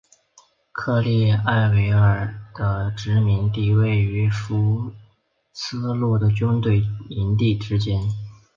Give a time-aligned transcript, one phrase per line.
[0.71, 1.39] 科利埃尔
[1.69, 4.91] 塔维人的殖民地位于福
[5.53, 8.01] 斯路的军队营地之间。